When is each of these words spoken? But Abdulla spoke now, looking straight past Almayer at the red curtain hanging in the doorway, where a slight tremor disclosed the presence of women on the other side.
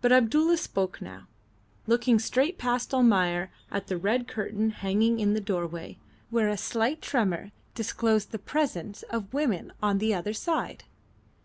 But 0.00 0.12
Abdulla 0.12 0.56
spoke 0.58 1.02
now, 1.02 1.26
looking 1.88 2.20
straight 2.20 2.56
past 2.56 2.94
Almayer 2.94 3.50
at 3.68 3.88
the 3.88 3.96
red 3.98 4.28
curtain 4.28 4.70
hanging 4.70 5.18
in 5.18 5.34
the 5.34 5.40
doorway, 5.40 5.98
where 6.30 6.48
a 6.48 6.56
slight 6.56 7.02
tremor 7.02 7.50
disclosed 7.74 8.30
the 8.30 8.38
presence 8.38 9.02
of 9.10 9.34
women 9.34 9.72
on 9.82 9.98
the 9.98 10.14
other 10.14 10.34
side. 10.34 10.84